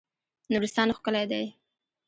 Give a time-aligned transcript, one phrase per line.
[0.51, 1.45] نورستان ښکلی دی.